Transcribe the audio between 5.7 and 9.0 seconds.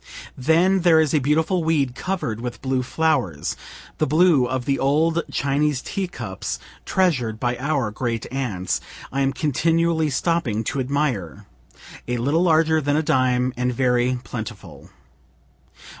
teacups treasur'd by our grand aunts,)